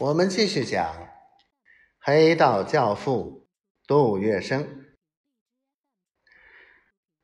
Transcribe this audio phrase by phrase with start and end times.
[0.00, 1.08] 我们继续讲
[2.00, 3.46] 黑道教父
[3.86, 4.66] 杜月笙。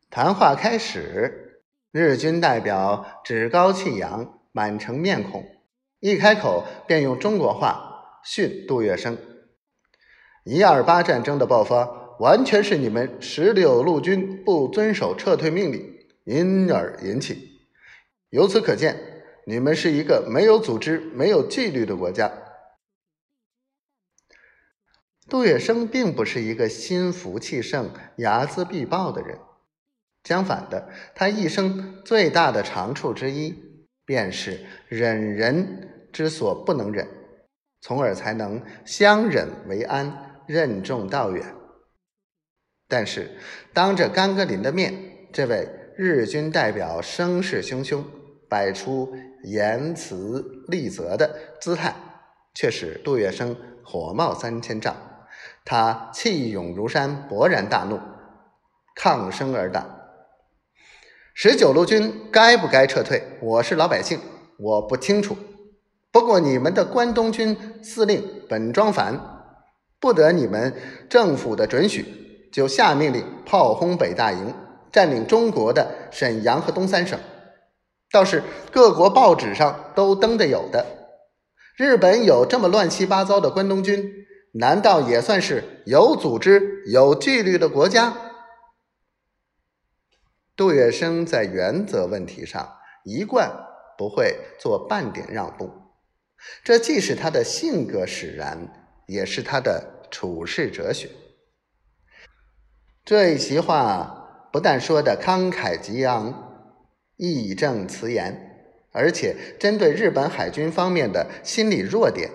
[0.09, 5.45] 谈话开始，日军代表趾高气扬，满城面孔，
[5.99, 9.19] 一开口便用中国话训杜月笙
[10.47, 17.67] ：“一二八战争的爆发，完全是你们十六路军不遵守撤退命令，因而引起。
[18.29, 18.97] 由此可见，
[19.45, 22.31] 你们是一个没有组织、没有纪律的国家。”
[25.31, 29.39] 杜月笙并不是一个心浮气盛、睚眦必报的人，
[30.25, 33.55] 相反的，他一生最大的长处之一，
[34.05, 37.07] 便是忍人之所不能忍，
[37.81, 41.55] 从而才能相忍为安、任重道远。
[42.89, 43.31] 但是，
[43.73, 44.93] 当着甘格林的面，
[45.33, 48.03] 这位日军代表声势汹汹，
[48.49, 51.95] 摆出言辞厉责的姿态，
[52.53, 54.97] 却使杜月笙火冒三千丈。
[55.65, 58.01] 他气涌如山，勃然大怒，
[58.97, 59.87] 抗声而打。
[61.35, 63.23] 十九路军该不该撤退？
[63.41, 64.19] 我是老百姓，
[64.59, 65.37] 我不清楚。
[66.11, 69.21] 不过你们的关东军司令本庄繁，
[70.01, 70.75] 不得你们
[71.09, 74.53] 政府的准许，就下命令炮轰北大营，
[74.91, 77.19] 占领中国的沈阳和东三省，
[78.11, 78.43] 倒是
[78.73, 80.85] 各国报纸上都登的有的。
[81.77, 84.20] 日本有这么乱七八糟的关东军。
[84.53, 88.17] 难道也算是有组织、有纪律的国家？
[90.57, 93.51] 杜月笙在原则问题上一贯
[93.97, 95.71] 不会做半点让步，
[96.65, 101.09] 这既是他的性格使然，也是他的处世哲学。
[103.05, 106.75] 这一席话不但说的慷慨激昂、
[107.17, 112.31] 义正辞严，而且针对日本海军方面的心理弱点，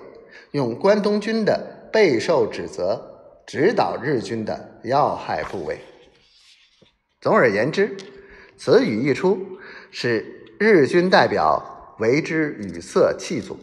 [0.51, 1.74] 用关东军的。
[1.95, 5.79] 备受指责，指导日军的要害部位。
[7.21, 7.95] 总而言之，
[8.57, 9.39] 此语一出，
[9.91, 13.57] 使日军代表为之语塞气阻。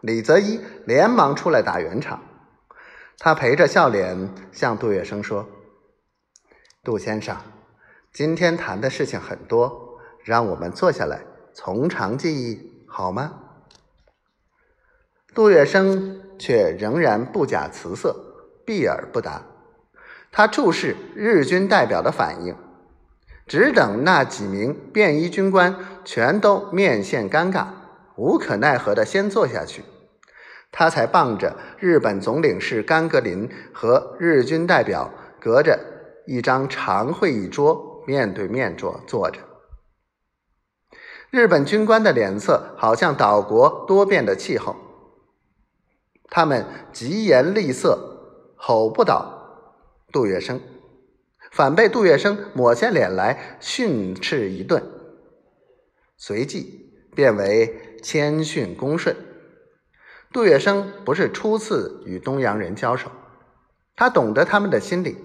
[0.00, 2.22] 李泽一连忙出来打圆场，
[3.18, 5.44] 他陪着笑脸向杜月笙说
[6.84, 7.36] ：“杜先生，
[8.12, 11.20] 今天谈的事情很多，让我们坐下来
[11.52, 13.40] 从长计议，好吗？”
[15.34, 16.22] 杜月笙。
[16.44, 18.14] 却仍然不假辞色，
[18.66, 19.40] 避而不答。
[20.30, 22.54] 他注视日军代表的反应，
[23.46, 25.74] 只等那几名便衣军官
[26.04, 27.64] 全都面现尴尬、
[28.16, 29.84] 无可奈何的先坐下去，
[30.70, 35.80] 他才傍着日本总领事甘格林和日军代表隔着
[36.26, 39.40] 一张长会议桌面对面坐坐着。
[41.30, 44.76] 日本军官的脸色好像岛国多变的气候。
[46.36, 47.96] 他们疾言厉色，
[48.56, 49.70] 吼不倒
[50.10, 50.58] 杜月笙，
[51.52, 54.82] 反被杜月笙抹下脸来训斥一顿，
[56.16, 59.14] 随即变为谦逊恭顺。
[60.32, 63.12] 杜月笙不是初次与东洋人交手，
[63.94, 65.16] 他懂得他们的心理。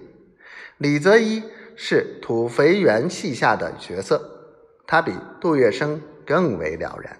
[0.78, 1.42] 李泽一
[1.74, 4.22] 是土肥圆系下的角色，
[4.86, 7.18] 他比杜月笙更为了然。